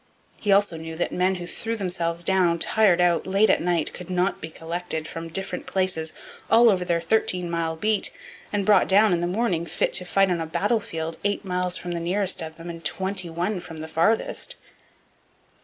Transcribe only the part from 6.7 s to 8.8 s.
over their thirteen mile beat, and